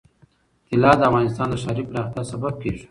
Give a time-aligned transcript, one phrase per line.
[0.69, 2.79] طلا د افغانستان د ښاري پراختیا سبب کېږي.